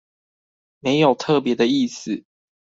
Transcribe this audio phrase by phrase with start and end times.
[0.79, 2.23] 沒有特別的意思